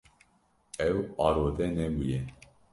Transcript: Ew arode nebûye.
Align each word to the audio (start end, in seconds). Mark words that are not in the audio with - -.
Ew 0.87 0.97
arode 1.25 1.65
nebûye. 1.75 2.19